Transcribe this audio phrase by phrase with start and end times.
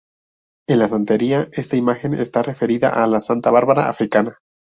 [0.67, 4.39] En la Santería, esta imagen está referida a la Santa Bárbara Africana.